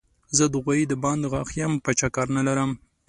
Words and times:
زه 0.37 0.45
د 0.53 0.55
غوايي 0.63 0.85
د 0.87 0.93
باندې 1.03 1.25
غاښ 1.33 1.49
يم؛ 1.61 1.73
په 1.85 1.91
چا 1.99 2.07
کار 2.15 2.27
نه 2.37 2.41
لرم. 2.47 2.71